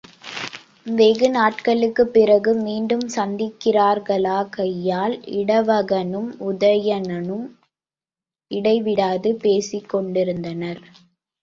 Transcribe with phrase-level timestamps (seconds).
[0.91, 7.47] வெகு நாள்களுக்குப் பிறகு மீண்டும் சந்திக்கின்றார்களாகையால் இடவகனும் உதயணனும்
[8.51, 10.81] இடை விடாது பேசிக்கொண்டிருந்தனர்.